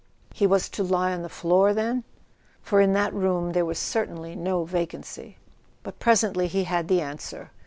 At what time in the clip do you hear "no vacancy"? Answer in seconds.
4.35-5.37